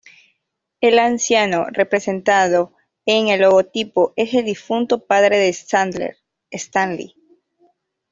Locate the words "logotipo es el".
3.41-4.45